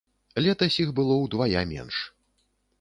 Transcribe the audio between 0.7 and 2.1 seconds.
іх было ўдвая менш.